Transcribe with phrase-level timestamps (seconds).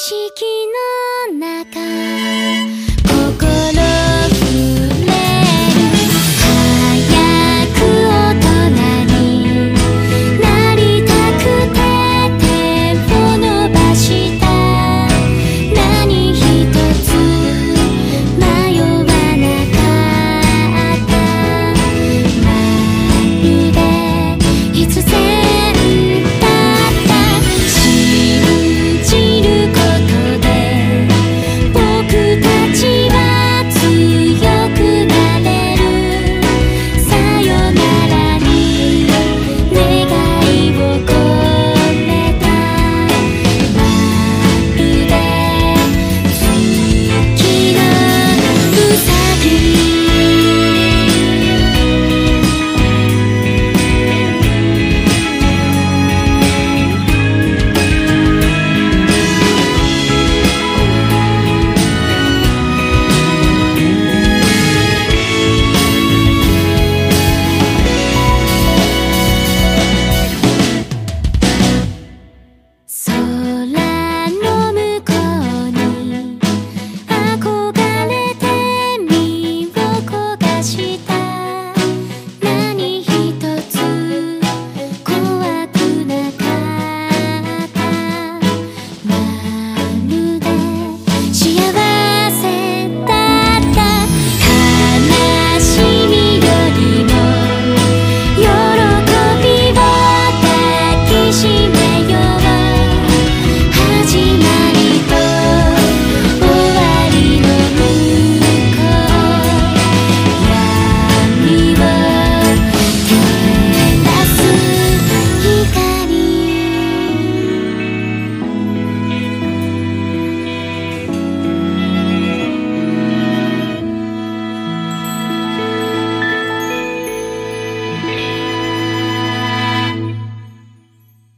[0.00, 0.14] 色
[1.32, 2.67] の中